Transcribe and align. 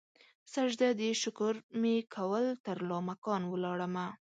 سجده 0.53 0.89
د 0.99 1.01
شکر 1.21 1.53
مې 1.81 1.95
کول 2.15 2.45
ترلا 2.65 2.99
مکان 3.09 3.41
ولاړمه 3.47 4.07